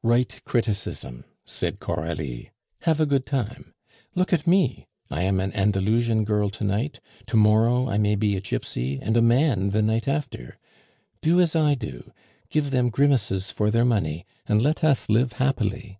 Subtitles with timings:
[0.00, 3.74] "Write criticism," said Coralie, "have a good time!
[4.14, 8.36] Look at me, I am an Andalusian girl to night, to morrow I may be
[8.36, 10.56] a gypsy, and a man the night after.
[11.20, 12.12] Do as I do,
[12.48, 15.98] give them grimaces for their money, and let us live happily."